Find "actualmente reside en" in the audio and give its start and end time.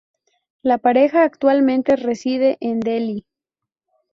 1.23-2.79